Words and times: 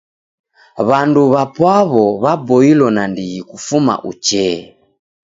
W'andu 0.87 1.21
w'apwaw'o 1.33 2.05
w'aboilo 2.23 2.87
nandighi 2.95 3.39
kufuma 3.49 3.93
uchee. 4.11 4.59